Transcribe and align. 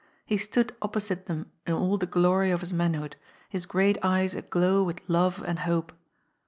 He 0.25 0.35
stood 0.35 0.75
opposite 0.81 1.27
them 1.27 1.51
in 1.67 1.75
all 1.75 1.95
the 1.99 2.07
glory 2.07 2.49
of 2.49 2.61
his 2.61 2.73
manhood, 2.73 3.17
his 3.49 3.67
great 3.67 3.99
eyes 4.01 4.33
aglow 4.33 4.81
with 4.81 4.99
love 5.07 5.43
and 5.45 5.59
hope. 5.59 5.91